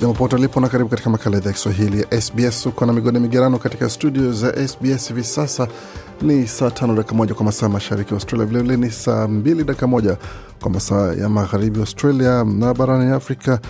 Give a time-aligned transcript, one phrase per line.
[0.00, 3.18] Jambo pote ulipo na karibu katika makala idhaa ya kiswahili ya sbs uko na migode
[3.18, 5.68] migerano katika studio za sbs hivi sasa.
[6.22, 8.46] Ni saa tano dakika moja kwa masaa mashariki australia.
[8.46, 10.16] Vilevile ni saa mbili dakika moja
[10.62, 13.60] kwa masaa ya magharibi australia na barani afrika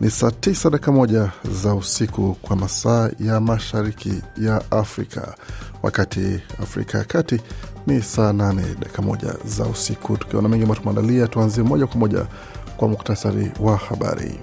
[0.00, 1.30] ni saa tisa dakika moja
[1.62, 5.34] za usiku kwa masaa ya mashariki ya afrika.
[5.82, 7.40] Wakati afrika ya kati
[7.86, 10.16] ni saa nane dakika moja za usiku.
[10.16, 12.26] Tukiwa mengi ambayo tumeandalia tuanzie moja kwa moja
[12.76, 14.40] kwa muktasari wa habari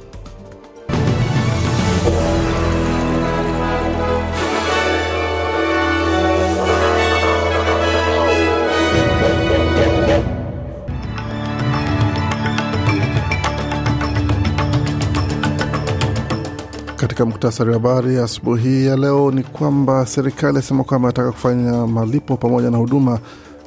[17.18, 22.38] Katika muktasari wa habari asubuhi ya leo ni kwamba serikali asema kwamba inataka kufanya malipo
[22.38, 23.20] pamoja na huduma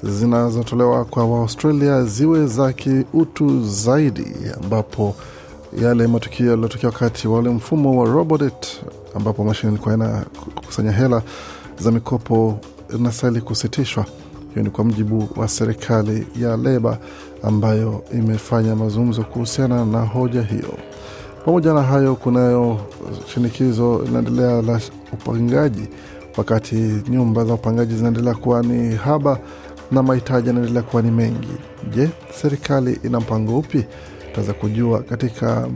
[0.03, 4.27] zinazotolewa kwa Waaustralia ziwe za kiutu zaidi,
[4.63, 5.15] ambapo
[5.83, 8.67] yale matukio yaliyotokea wakati wa ule mfumo wa Robodebt,
[9.15, 10.25] ambapo mashine ilikuwa ina
[10.55, 11.23] kukusanya hela
[11.79, 12.59] za mikopo
[12.99, 14.07] inastahili kusitishwa.
[14.55, 16.99] Hiyo ni kwa mjibu wa serikali ya Leba
[17.43, 20.79] ambayo imefanya mazungumzo kuhusiana na hoja hiyo.
[21.45, 22.79] Pamoja na hayo, kunayo
[23.27, 24.81] shinikizo linaendelea la
[25.13, 25.89] upangaji,
[26.37, 26.75] wakati
[27.09, 29.39] nyumba za upangaji zinaendelea kuwa ni haba
[29.93, 31.49] na mahitaji yanaendelea kuwa ni mengi.
[31.95, 32.09] Je,
[32.41, 33.85] serikali ina mpango upi?
[34.27, 35.69] Tutaweza kujua katika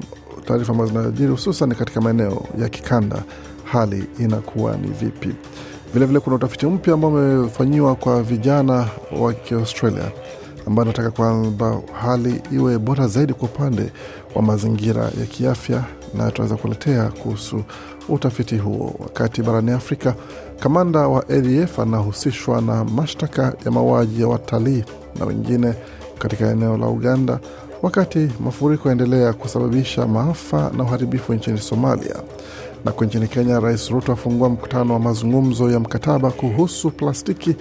[0.47, 3.23] taarifa ambazo zinajiri, hususan katika maeneo ya kikanda,
[3.65, 5.29] hali inakuwa ni vipi?
[5.87, 8.87] Vilevile vile kuna utafiti mpya ambao umefanyiwa kwa vijana
[9.21, 10.11] wa Kiaustralia
[10.67, 13.93] ambayo anataka kwamba hali iwe bora zaidi kwa upande
[14.35, 17.63] wa mazingira ya kiafya, na tunaweza kuletea kuhusu
[18.09, 18.95] utafiti huo.
[18.99, 20.15] Wakati barani Afrika,
[20.61, 24.85] kamanda wa ADF anahusishwa na mashtaka ya mauaji ya watalii
[25.19, 25.75] na wengine
[26.19, 27.39] katika eneo la Uganda,
[27.83, 32.15] wakati mafuriko yaendelea kusababisha maafa na uharibifu nchini Somalia.
[32.85, 37.57] Na kwa nchini Kenya, Rais Ruto afungua mkutano wa mazungumzo ya mkataba kuhusu plastiki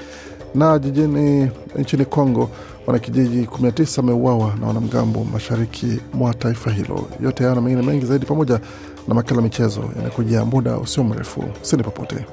[0.56, 2.50] na jijini nchini Kongo
[2.88, 7.08] wanakijiji 19 wameuawa na wanamgambo mashariki mwa taifa hilo.
[7.24, 8.60] Yote hayo na mengine mengi zaidi, pamoja
[9.08, 11.44] na makala michezo yanakuja muda usio mrefu.
[11.62, 12.26] Sini popote.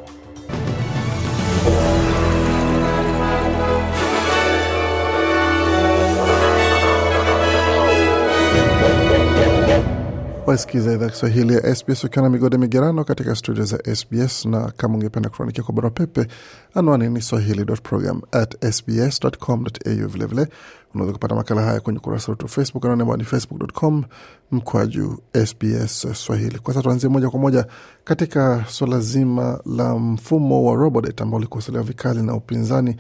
[10.50, 14.94] Wasikiza idhaa Kiswahili ya SBS ukiwa na migode migerano katika studio za SBS, na kama
[14.94, 16.26] ungependa kutuandikia kwa barua pepe,
[16.74, 20.08] anwani ni swahili.program@sbs.com.au.
[20.08, 20.48] Vilevile
[20.94, 24.04] unaweza kupata makala haya kwenye ukurasa wetu wa Facebook, anwani ambao ni facebook.com
[24.50, 26.58] mkwaju SBS Swahili.
[26.58, 27.66] Kwa sasa tuanzie moja kwa moja
[28.04, 32.96] katika suala zima la mfumo wa Robodebt ambao ulikosolewa vikali na upinzani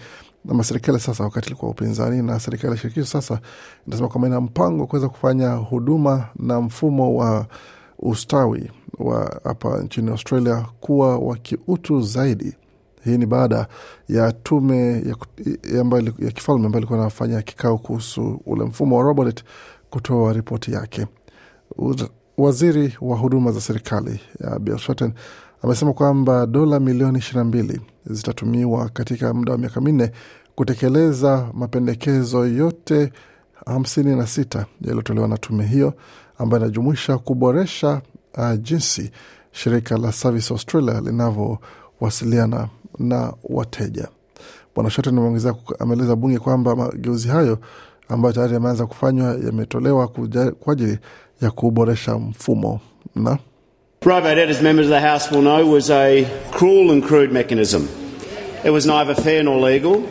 [0.48, 3.40] ama serikali sasa, wakati ilikuwa upinzani na serikali ya shirikisho sasa
[3.86, 7.46] inasema kwamba ina mpango wa kuweza kufanya huduma na mfumo wa
[7.98, 12.56] ustawi wa hapa nchini Australia kuwa wa kiutu zaidi.
[13.04, 13.66] Hii ni baada
[14.08, 15.16] ya tume ya,
[15.74, 19.44] ya, ya kifalme ambayo ilikuwa inafanya kikao kuhusu ule mfumo wa Robodebt
[19.90, 21.06] kutoa ripoti yake.
[22.38, 25.12] Waziri wa huduma za serikali ya Bill Shorten
[25.62, 30.12] amesema kwamba dola milioni ishirini na mbili zitatumiwa katika muda wa miaka minne
[30.54, 33.12] kutekeleza mapendekezo yote
[33.66, 35.94] hamsini na sita yaliyotolewa na tume hiyo
[36.38, 38.02] ambayo inajumuisha kuboresha
[38.38, 39.10] uh, jinsi
[39.52, 42.68] shirika la Service Australia linavyowasiliana
[42.98, 44.08] na wateja.
[44.74, 47.58] Bwana ameongezea, ameeleza bunge kwamba mageuzi hayo
[48.08, 50.08] ambayo tayari yameanza kufanywa yametolewa
[50.60, 50.98] kwa ajili
[51.40, 52.80] ya kuboresha mfumo
[53.16, 53.38] na
[54.00, 57.86] Private debt, as members of the House will know, was a cruel and crude mechanism.
[58.64, 60.02] It was neither fair nor legal.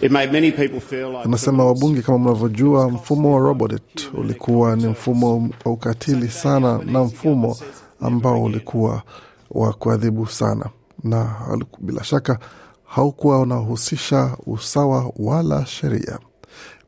[0.00, 4.86] It made many people feel like Anasema wabunge, kama mnavyojua, mfumo wa Robodebt ulikuwa ni
[4.86, 7.56] mfumo wa ukatili sana na mfumo
[8.00, 9.02] ambao ulikuwa
[9.50, 10.66] wa kuadhibu sana,
[11.04, 11.36] na
[11.78, 12.38] bila shaka
[12.84, 16.18] haukuwa unahusisha usawa wala sheria.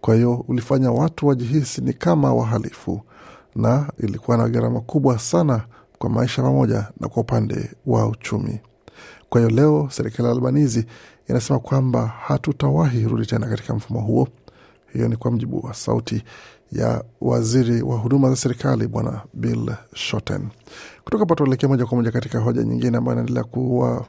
[0.00, 3.00] Kwa hiyo ulifanya watu wajihisi ni kama wahalifu,
[3.56, 5.64] na ilikuwa na gharama kubwa sana
[5.98, 8.60] kwa maisha pamoja na kwa upande wa uchumi.
[9.28, 10.86] Kwa hiyo leo serikali ya Albanizi
[11.28, 14.28] inasema kwamba hatutawahi rudi tena katika mfumo huo.
[14.92, 16.24] Hiyo ni kwa mjibu wa sauti
[16.72, 20.48] ya waziri wa huduma za serikali Bwana Bill Shorten.
[21.04, 24.06] Kutoka hapa tuelekea moja kwa moja katika hoja nyingine ambayo inaendelea kuwa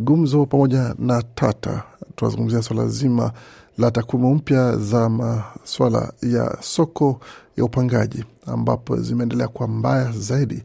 [0.00, 1.82] gumzo pamoja na tata.
[2.16, 3.32] Tunazungumzia swala zima
[3.78, 7.20] la takwimu mpya za maswala ya soko
[7.56, 10.62] ya upangaji ambapo zimeendelea kuwa mbaya zaidi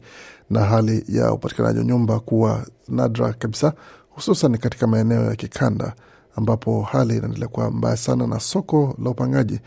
[0.52, 3.72] na hali ya upatikanaji wa nyumba kuwa nadra kabisa,
[4.10, 5.92] hususan katika maeneo ya kikanda
[6.36, 9.60] ambapo hali inaendelea kuwa mbaya sana na soko la upangaji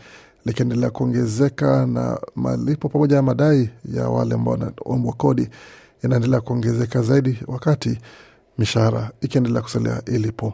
[0.44, 5.48] likiendelea kuongezeka na malipo pamoja na madai ya wale ambao wanaombwa kodi
[6.04, 7.98] inaendelea kuongezeka zaidi wakati
[8.58, 10.52] mishahara ikiendelea kusalia ilipo.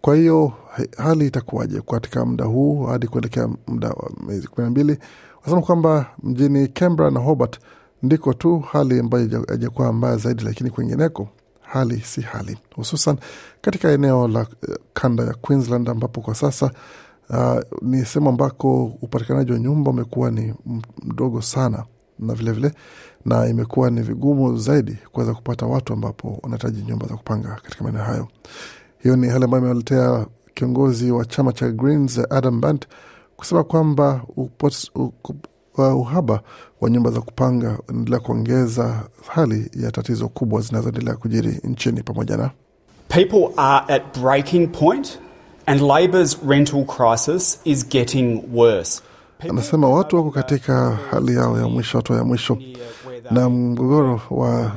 [0.00, 0.52] Kwa hiyo
[0.96, 4.98] hali itakuwaje katika muda huu hadi kuelekea muda wa miezi kumi na mbili?
[5.36, 7.58] Wanasema kwamba mjini Canberra na Hobart
[8.02, 11.28] ndiko tu hali ambayo haija- haijakuwa mbaya zaidi, lakini kwingineko
[11.60, 13.16] hali si hali, hususan
[13.60, 16.70] katika eneo la eh, kanda ya Queensland ambapo kwa sasa
[17.30, 20.54] uh, ni sehemu ambako upatikanaji wa nyumba umekuwa ni
[21.02, 21.84] mdogo sana
[22.18, 22.80] na vilevile vile,
[23.24, 28.02] na imekuwa ni vigumu zaidi kuweza kupata watu ambapo wanahitaji nyumba za kupanga katika maeneo
[28.02, 28.28] hayo.
[28.98, 32.86] Hiyo ni hali ambayo imewaletea kiongozi wa chama cha Greens Adam Bant
[33.36, 34.20] kusema kwamba
[35.78, 36.40] uh, uhaba
[36.80, 42.50] wa nyumba za kupanga unaendelea kuongeza hali ya tatizo kubwa zinazoendelea kujiri nchini pamoja na
[43.08, 45.18] People are at breaking point,
[45.66, 49.02] and Labor's rental crisis is getting worse.
[49.48, 52.58] Anasema watu wako katika hali yao ya mwisho, hatua ya mwisho,
[53.30, 54.72] na mgogoro wa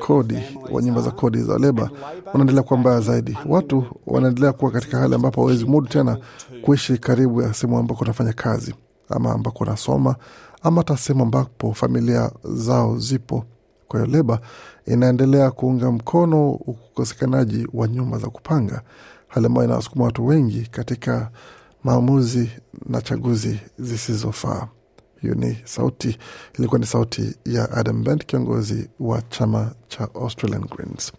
[0.00, 0.38] kodi
[0.70, 1.90] wa nyumba za kodi za leba
[2.34, 3.38] unaendelea kuwa mbaya zaidi.
[3.46, 6.18] Watu wanaendelea kuwa katika hali ambapo hawezi mudu tena
[6.62, 8.74] kuishi karibu ya sehemu ambako wanafanya kazi
[9.08, 10.16] ama ambako wanasoma
[10.62, 13.44] ama hata sehemu ambapo familia zao zipo.
[13.88, 14.40] Kwa hiyo leba
[14.86, 18.82] inaendelea kuunga mkono ukosekanaji wa nyumba za kupanga,
[19.28, 21.30] hali ambayo inawasukuma watu wengi katika
[21.84, 22.50] maamuzi
[22.88, 24.68] na chaguzi zisizofaa.
[25.20, 26.18] Hiyo ni sauti,
[26.58, 31.12] ilikuwa ni sauti ya Adam Bent, kiongozi wa chama cha Australian Greens.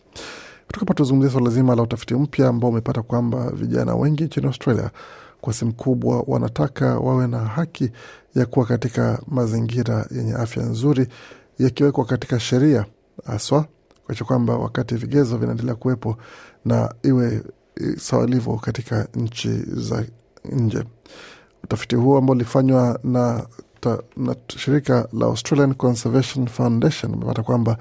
[0.68, 4.92] Kutoka tuzungumzia swala zima la utafiti mpya ambao umepata kwamba vijana wengi nchini Australia
[5.42, 7.92] kwa sehemu kubwa wanataka wawe na haki
[8.36, 11.08] ya kuwa katika mazingira yenye afya nzuri
[11.60, 12.86] yakiwekwa katika sheria
[13.26, 13.66] haswa
[14.06, 16.18] kuacha kwamba wakati vigezo vinaendelea kuwepo
[16.66, 17.44] na iwe
[17.98, 20.06] sawalivo katika nchi za
[20.52, 20.84] nje.
[21.64, 23.46] Utafiti huo ambao ulifanywa na,
[24.18, 27.78] na shirika la Australian Conservation Foundation umepata kwamba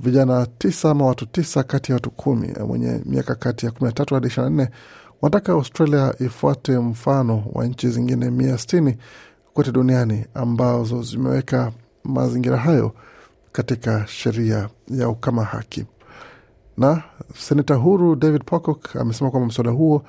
[0.00, 3.92] vijana tisa ama watu tisa kati ya watu kumi mwenye miaka kati ya kumi na
[3.92, 4.68] tatu hadi ishirini nne
[5.22, 8.96] wanataka Australia ifuate mfano wa nchi zingine mia sitini
[9.54, 11.72] kote duniani ambazo zimeweka
[12.04, 12.92] mazingira hayo
[13.52, 15.84] katika sheria yao kama haki.
[16.76, 17.02] Na
[17.38, 20.02] seneta huru David Pocock amesema kwamba mswada huo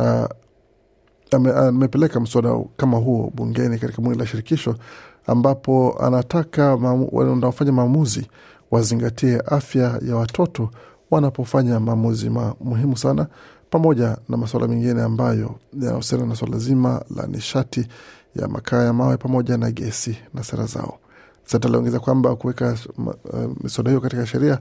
[0.00, 0.24] uh,
[1.56, 4.74] amepeleka mswada kama huo bungeni katika bunge la shirikisho
[5.26, 6.74] ambapo anataka
[7.12, 8.26] wanaofanya maamuzi
[8.70, 10.70] wazingatie afya ya watoto
[11.10, 13.26] wanapofanya maamuzi ma muhimu sana
[13.70, 17.86] pamoja na masuala mengine ambayo yanahusiana na suala zima la nishati
[18.36, 20.98] ya makaa ya mawe pamoja na gesi na sera zao.
[21.44, 23.04] Sasa aliongeza kwamba kuweka uh,
[23.62, 24.58] miswada hiyo katika sheria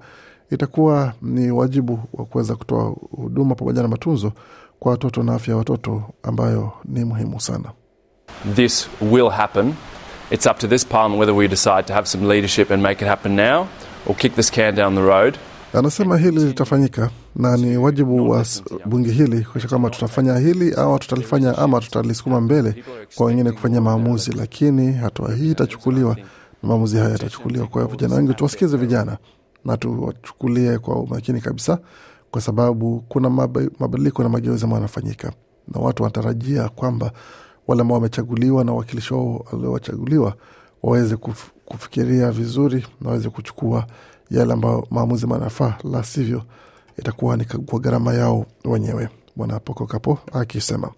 [0.51, 4.31] itakuwa ni wajibu wa kuweza kutoa huduma pamoja na matunzo
[4.79, 7.71] kwa watoto na afya ya watoto ambayo ni muhimu sana.
[8.55, 9.73] this will happen.
[10.31, 13.07] It's up to this parliament whether we decide to have some leadership and make it
[13.07, 13.67] happen now
[14.05, 15.37] or kick this can down the road.
[15.73, 18.45] Anasema hili litafanyika na ni wajibu wa
[18.85, 19.43] bunge hili.
[19.43, 22.83] kuisha kama tutafanya hili au tutalifanya ama tutalisukuma mbele
[23.15, 26.15] kwa wengine kufanya maamuzi, lakini hatua hii itachukuliwa
[26.63, 27.67] na maamuzi haya yatachukuliwa.
[27.67, 29.17] Kwa vijana wengi, tuwasikize vijana
[29.65, 31.79] na tuwachukulie kwa umakini kabisa,
[32.31, 35.31] kwa sababu kuna mabadiliko na mageuzi ambayo yanafanyika,
[35.73, 37.11] na watu wanatarajia kwamba
[37.67, 40.33] wale ambao wamechaguliwa na wakilishi wao waliowachaguliwa
[40.83, 43.85] waweze kuf, kufikiria vizuri na waweze kuchukua
[44.31, 46.41] yale ambayo maamuzi manafaa, la sivyo
[46.97, 49.09] itakuwa ni kwa gharama yao wenyewe.
[49.35, 50.91] Bwana Pokokapo akisema.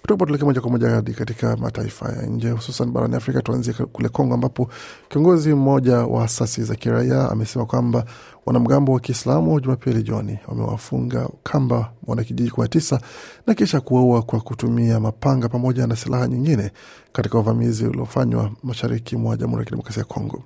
[0.00, 3.42] Kutoka tuleke moja kwa moja hadi katika mataifa ya nje, hususan barani Afrika.
[3.42, 4.68] Tuanzie kule Kongo, ambapo
[5.08, 8.04] kiongozi mmoja wa asasi za kiraia amesema kwamba
[8.46, 13.00] wanamgambo wa Kiislamu Jumapili jioni wamewafunga kamba wanakijiji kumi na tisa
[13.46, 16.70] na kisha kuwaua kwa kutumia mapanga pamoja na silaha nyingine
[17.12, 20.42] katika uvamizi uliofanywa mashariki mwa Jamhuri ya Kidemokrasia ya Kongo.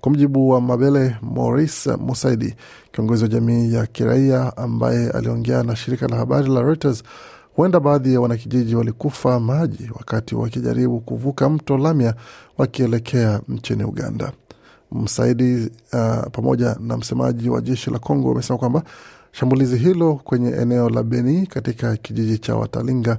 [0.00, 2.54] Kwa mujibu wa Mabele Maurice Musaidi,
[2.92, 7.02] kiongozi wa jamii ya kiraia ambaye aliongea na shirika la habari la Reuters,
[7.60, 12.14] huenda baadhi ya wanakijiji walikufa maji wakati wakijaribu kuvuka mto Lamia
[12.58, 14.32] wakielekea nchini Uganda.
[14.92, 18.82] Msaidi uh, pamoja na msemaji wa jeshi la Kongo wamesema kwamba
[19.32, 23.18] shambulizi hilo kwenye eneo la Beni katika kijiji cha Watalinga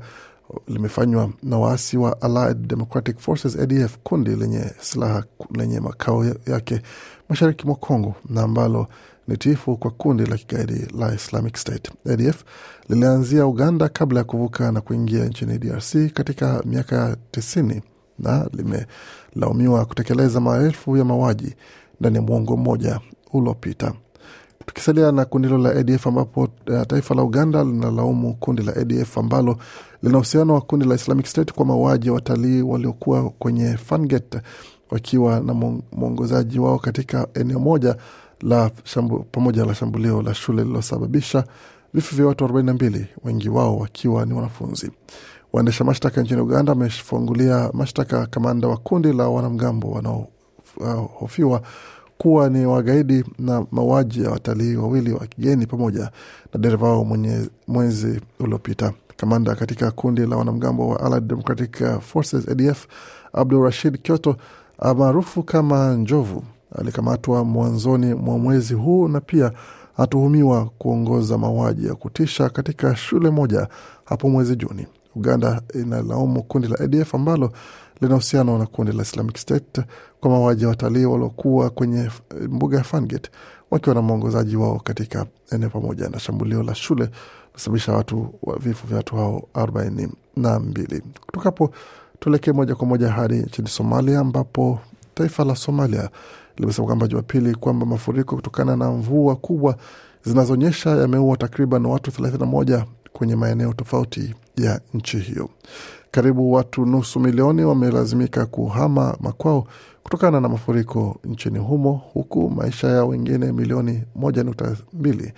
[0.68, 5.24] limefanywa na waasi wa Allied Democratic Forces ADF, kundi lenye silaha
[5.56, 6.82] lenye makao yake
[7.30, 8.88] mashariki mwa Kongo na ambalo
[9.32, 11.92] ni tifu kwa kundi la kigaidi la Islamic State.
[12.12, 12.44] ADF
[12.90, 17.82] lilianzia Uganda kabla ya kuvuka na kuingia nchini DRC katika miaka ya tisini
[18.20, 21.56] na limelaumiwa kutekeleza maelfu ya mauaji
[22.00, 23.00] ndani ya mwongo mmoja
[23.34, 23.94] uliopita.
[24.66, 29.18] Tukisalia na kundi hilo la ADF ambapo uh, taifa la Uganda linalaumu kundi la ADF
[29.18, 29.58] ambalo
[30.04, 34.42] lina uhusiano wa kundi la Islamic State kwa mauaji ya watalii waliokuwa kwenye Fangate
[34.90, 35.54] wakiwa na
[35.92, 37.96] mwongozaji wao katika eneo moja
[38.42, 41.44] la shambu, pamoja la shambulio la shule lililosababisha
[41.94, 44.92] vifo vya watu 42 wengi wao wakiwa ni wanafunzi.
[45.54, 51.62] Waendesha mashtaka nchini Uganda wamefungulia mashtaka kamanda wa kundi la wanamgambo wanaohofiwa
[52.18, 56.12] kuwa ni wagaidi na mauaji ya watalii wawili wa kigeni pamoja
[56.54, 57.18] na dereva wao
[57.68, 58.94] mwezi uliopita.
[59.18, 62.88] Kamanda katika kundi la wanamgambo wa Allied Democratic Forces ADF
[63.34, 64.36] Abdul Rashid Kyoto
[64.98, 66.44] maarufu kama Njovu
[66.80, 69.52] alikamatwa mwanzoni mwa mwezi huu na pia
[69.98, 73.68] atuhumiwa kuongoza mauaji ya kutisha katika shule moja
[74.06, 74.88] hapo mwezi Juni.
[75.16, 77.52] Uganda inalaumu kundi la ADF ambalo
[78.02, 79.82] lina uhusiano na kundi la Islamic State
[80.20, 82.10] kwa mauaji ya watalii waliokuwa kwenye
[82.50, 83.32] mbuga ya Fangate
[83.72, 87.10] wakiwa na mwongozaji wao katika eneo pamoja na shambulio la shule
[87.54, 91.02] kusababisha watu vifo vya watu hao arobaini na mbili.
[91.26, 91.72] Kutoka hapo
[92.20, 94.80] tuelekee moja kwa moja hadi nchini Somalia ambapo
[95.14, 96.10] taifa la Somalia
[96.58, 99.76] limesema kwamba Jumapili kwamba mafuriko kutokana na mvua kubwa
[100.24, 105.50] zinazonyesha yameua takriban watu 31 kwenye maeneo tofauti ya nchi hiyo.
[106.12, 109.68] Karibu watu nusu milioni wamelazimika kuhama makwao
[110.04, 115.34] kutokana na mafuriko nchini humo, huku maisha ya wengine milioni moja nukta mbili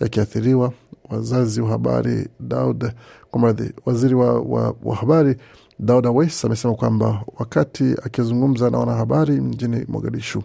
[0.00, 0.72] yakiathiriwa.
[1.10, 2.92] Wazazi wa habari Daud
[3.30, 5.36] kwa mradhi, waziri wa, wa, wa habari
[5.78, 10.42] Daud Awais amesema kwamba wakati akizungumza na wanahabari mjini Mogadishu,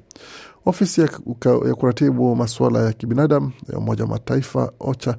[0.66, 1.10] ofisi ya,
[1.68, 5.16] ya kuratibu masuala ya kibinadamu ya Umoja wa Mataifa OCHA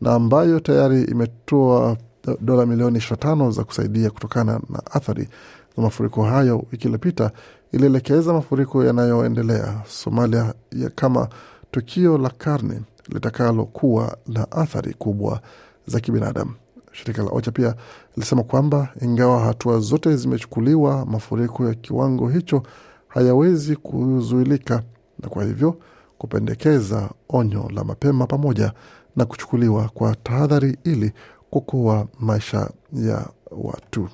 [0.00, 1.96] na ambayo tayari imetoa
[2.40, 5.28] dola milioni 25 za kusaidia kutokana na athari
[5.76, 7.30] za mafuriko hayo wiki iliyopita,
[7.72, 11.28] ilielekeza mafuriko yanayoendelea Somalia ya kama
[11.70, 15.40] tukio la karne litakalokuwa na athari kubwa
[15.86, 16.50] za kibinadamu.
[16.92, 17.74] Shirika la OCHA pia
[18.16, 22.62] lilisema kwamba ingawa hatua zote zimechukuliwa, mafuriko ya kiwango hicho
[23.08, 24.82] hayawezi kuzuilika,
[25.18, 25.76] na kwa hivyo
[26.18, 28.72] kupendekeza onyo la mapema pamoja
[29.16, 31.12] na kuchukuliwa kwa tahadhari ili
[31.50, 34.08] kuokoa maisha ya watu.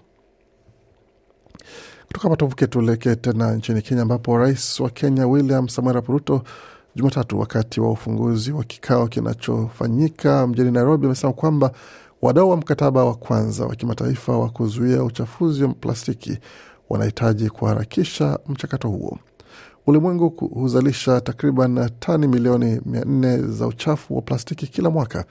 [2.07, 6.43] Kutoka matovuke tuelekee tena nchini Kenya, ambapo rais wa Kenya William Samoei Ruto
[6.97, 11.73] Jumatatu, wakati wa ufunguzi wa kikao kinachofanyika mjini Nairobi, amesema kwamba
[12.23, 16.39] wadau wa mkataba wa kwanza wa kimataifa wa kuzuia uchafuzi wa plastiki
[16.89, 19.19] wanahitaji kuharakisha mchakato huo.
[19.87, 25.25] Ulimwengu huzalisha takriban tani milioni mia nne za uchafu wa plastiki kila mwaka,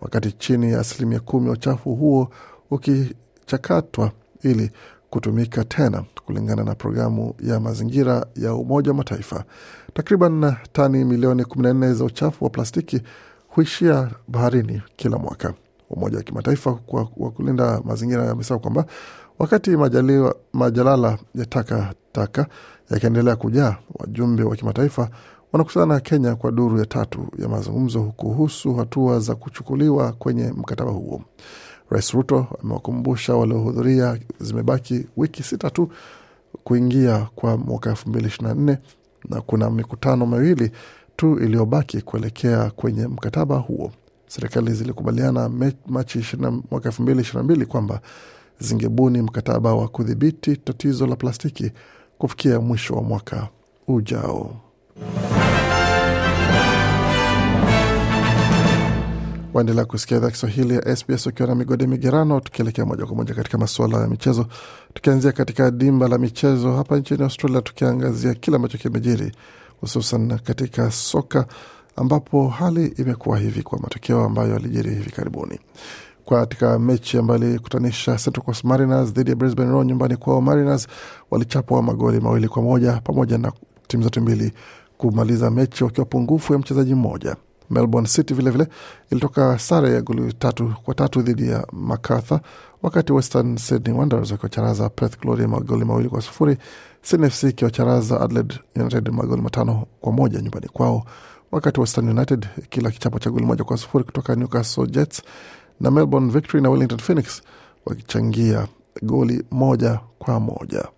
[0.00, 2.28] wakati chini ya asilimia kumi ya uchafu huo
[2.70, 4.10] ukichakatwa
[4.42, 4.70] ili
[5.10, 9.44] kutumika tena, kulingana na programu ya mazingira ya Umoja wa Mataifa.
[9.94, 13.02] Takriban tani milioni 14 za uchafu wa plastiki
[13.48, 15.54] huishia baharini kila mwaka.
[15.94, 16.78] Umoja wa Kimataifa
[17.16, 18.84] wa kulinda mazingira amesema kwamba
[19.38, 22.46] wakati majaliwa, majalala ya takataka
[22.90, 25.10] yakiendelea kujaa, wajumbe wa kimataifa
[25.52, 31.22] wanakutana Kenya kwa duru ya tatu ya mazungumzo kuhusu hatua za kuchukuliwa kwenye mkataba huo.
[31.90, 35.88] Rais Ruto amewakumbusha waliohudhuria zimebaki wiki sita tu
[36.64, 38.78] kuingia kwa mwaka elfu mbili ishirini na nne
[39.28, 40.70] na kuna mikutano miwili
[41.16, 43.92] tu iliyobaki kuelekea kwenye mkataba huo.
[44.34, 45.48] Serikali zilikubaliana
[45.86, 46.36] Machi
[46.70, 48.00] mwaka elfu mbili ishirini na mbili kwamba
[48.58, 51.72] zingebuni mkataba wa kudhibiti tatizo la plastiki
[52.18, 53.48] kufikia mwisho wa mwaka
[53.88, 54.56] ujao.
[59.54, 63.58] waendelea kusikia idhaa Kiswahili ya SBS ukiwa na migode migerano, tukielekea moja kwa moja katika
[63.58, 64.46] masuala ya michezo,
[64.94, 69.32] tukianzia katika dimba la michezo hapa nchini Australia, tukiangazia kile ambacho kimejiri
[69.80, 71.46] hususan katika soka
[71.96, 75.58] ambapo hali imekuwa hivi kwa matokeo ambayo yalijiri hivi karibuni
[76.28, 80.40] katika mechi ambayo ilikutanisha Central Coast Mariners dhidi ya Brisbane Roar nyumbani kwao.
[80.40, 80.88] Mariners
[81.30, 83.52] walichapwa magoli mawili kwa moja pamoja na
[83.88, 84.52] timu zote mbili
[84.98, 87.36] kumaliza mechi wakiwa pungufu ya mchezaji mmoja.
[87.70, 88.76] Melbourne City vilevile vile,
[89.10, 92.40] ilitoka sare ya goli tatu kwa tatu dhidi ya Macarthur,
[92.82, 96.56] wakati Western Sydney Wanderers wakiwacharaza Perth Glory magoli mawili kwa sufuri,
[97.02, 101.04] Sydney FC ikiwacharaza Adelaide United magoli matano kwa moja nyumbani kwao,
[101.54, 105.22] wakati Western United kila kichapo cha goli moja kwa sufuri kutoka Newcastle Jets
[105.80, 107.42] na Melbourne Victory na Wellington Phoenix
[107.86, 108.66] wakichangia
[109.02, 110.88] goli moja kwa moja.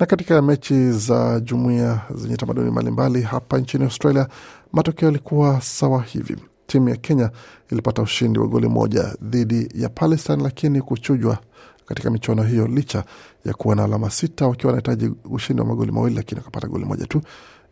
[0.00, 4.28] Na katika mechi za jumuiya zenye tamaduni mbalimbali hapa nchini Australia,
[4.72, 6.36] matokeo yalikuwa sawa hivi.
[6.66, 7.30] Timu ya Kenya
[7.70, 11.38] ilipata ushindi wa goli moja dhidi ya Palestine, lakini kuchujwa
[11.86, 13.04] katika michuano hiyo licha
[13.44, 17.06] ya kuwa na alama sita wakiwa wanahitaji ushindi wa magoli mawili, lakini wakapata goli moja
[17.06, 17.20] tu.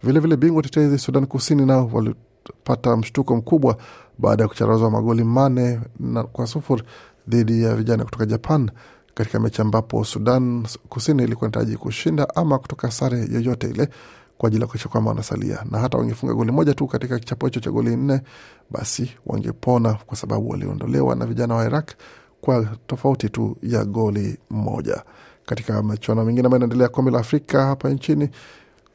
[0.02, 3.76] Vilevile bingwa tetezi Sudan Kusini nao walipata mshtuko mkubwa
[4.18, 5.80] baada ya kucharazwa magoli manne
[6.32, 6.82] kwa sufuri
[7.28, 8.70] dhidi ya vijana kutoka Japan
[9.14, 13.88] katika mechi ambapo Sudan Kusini ilikuwa inahitaji kushinda ama kutoka sare yoyote ile
[14.38, 17.60] kwa ajili ya kuisha kwamba wanasalia, na hata wangefunga goli moja tu katika kichapo hicho
[17.60, 18.20] cha goli nne,
[18.70, 21.90] basi wangepona kwa sababu waliondolewa na vijana wa Iraq
[22.40, 25.02] kwa tofauti tu ya goli moja.
[25.46, 28.28] Katika michuano mingine ambayo inaendelea kombe la Afrika hapa nchini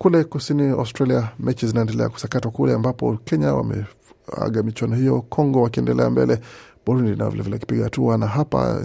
[0.01, 6.39] kule kusini Australia, mechi zinaendelea kusakatwa kule ambapo Kenya wameaga michuano hiyo, Congo wakiendelea mbele,
[6.85, 8.81] Burundi na vilevile akipiga hatua, na hapa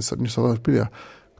[0.63, 0.89] pia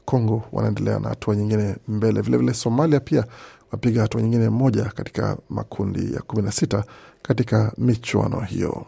[0.05, 2.11] Congo wanaendelea na hatua nyingine mbele.
[2.21, 3.25] Vilevile vile Somalia pia
[3.71, 6.83] wapiga hatua nyingine moja katika makundi ya kumi na sita
[7.21, 8.85] katika michuano hiyo.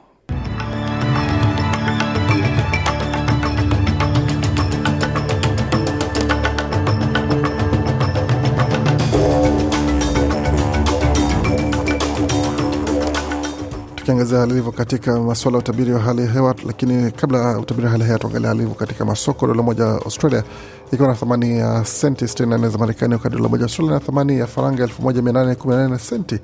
[14.10, 16.56] Tukiangazia hali ilivyo katika masuala ya utabiri wa hali ya hewa.
[16.66, 19.48] Lakini kabla ya utabiri wa hali ya hewa, tuangalia hali ilivyo katika masoko.
[19.48, 20.44] Dola moja Australia
[20.92, 24.48] ikiwa na thamani ya senti 64 za Marekani, wakati dola moja Australia na thamani ya
[24.48, 26.40] faranga 1818 na senti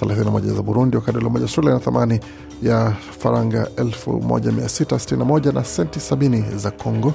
[0.00, 2.20] 31 za Burundi, wakati dola moja Australia na thamani
[2.62, 7.14] ya faranga 1661 na senti 70 za Congo,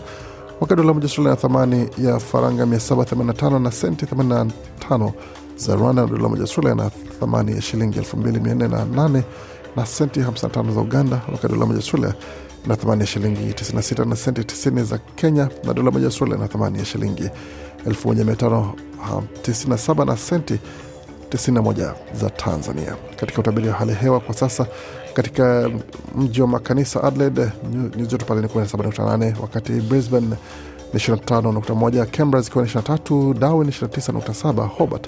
[0.61, 5.11] wakati dola moja Australia na thamani ya faranga 785 na senti 85
[5.57, 9.21] za Rwanda, na dola moja Australia na thamani ya shilingi 2408
[9.75, 12.13] na senti 55 za Uganda, wakati dola moja Australia
[12.67, 16.47] na thamani ya shilingi 96 na senti 90 za Kenya, na dola moja Australia na
[16.47, 17.29] thamani ya shilingi
[17.85, 20.59] 1597 na senti
[21.29, 22.95] 91 za Tanzania.
[23.15, 24.67] Katika utabiri wa hali ya hewa kwa sasa,
[25.13, 25.69] katika
[26.15, 27.49] mji wa makanisa Adelaide
[27.97, 30.27] nyuzi joto pale ni 17.8, wakati Brisbane
[30.93, 35.07] ni 25.1, Canberra zikiwa ni 23, Darwin 29.7, Hobart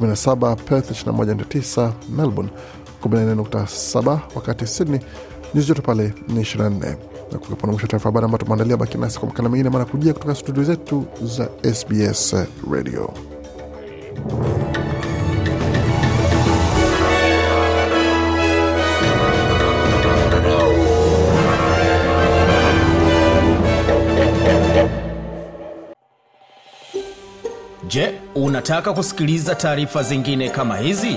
[0.00, 2.50] 17, Perth 21.9, Melbourne
[3.02, 5.00] 14.7 wakati Sydney
[5.54, 6.96] nyuzi joto pale ni 24.
[7.32, 8.76] Na kufika mwisho taarifa habari ambayo tumeandalia.
[8.76, 12.34] Baki nasi kwa makala mengine, mara kujia kutoka studio zetu za SBS
[12.72, 13.14] Radio.
[27.88, 31.16] Je, unataka kusikiliza taarifa zingine kama hizi?